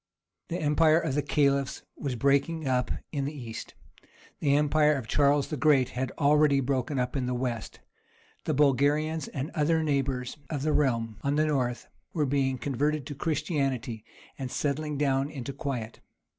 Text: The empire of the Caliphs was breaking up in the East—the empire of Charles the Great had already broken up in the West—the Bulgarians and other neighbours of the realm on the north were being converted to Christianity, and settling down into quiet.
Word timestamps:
The 0.47 0.57
empire 0.57 0.99
of 0.99 1.13
the 1.13 1.21
Caliphs 1.21 1.83
was 1.95 2.15
breaking 2.15 2.67
up 2.67 2.89
in 3.11 3.25
the 3.25 3.35
East—the 3.49 4.55
empire 4.55 4.95
of 4.95 5.07
Charles 5.07 5.49
the 5.49 5.57
Great 5.57 5.89
had 5.89 6.11
already 6.17 6.59
broken 6.59 6.97
up 6.97 7.15
in 7.15 7.27
the 7.27 7.35
West—the 7.35 8.53
Bulgarians 8.55 9.27
and 9.27 9.51
other 9.51 9.83
neighbours 9.83 10.37
of 10.49 10.63
the 10.63 10.73
realm 10.73 11.17
on 11.21 11.35
the 11.35 11.45
north 11.45 11.87
were 12.13 12.25
being 12.25 12.57
converted 12.57 13.05
to 13.05 13.13
Christianity, 13.13 14.03
and 14.39 14.49
settling 14.49 14.97
down 14.97 15.29
into 15.29 15.53
quiet. 15.53 15.99